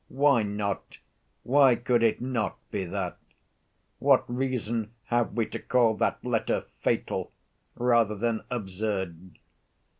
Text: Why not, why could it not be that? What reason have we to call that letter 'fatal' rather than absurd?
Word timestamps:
Why 0.09 0.41
not, 0.41 0.97
why 1.43 1.75
could 1.75 2.01
it 2.01 2.19
not 2.21 2.57
be 2.71 2.85
that? 2.85 3.19
What 3.99 4.23
reason 4.27 4.93
have 5.03 5.33
we 5.33 5.45
to 5.49 5.59
call 5.59 5.95
that 5.97 6.25
letter 6.25 6.65
'fatal' 6.79 7.31
rather 7.75 8.15
than 8.15 8.41
absurd? 8.49 9.37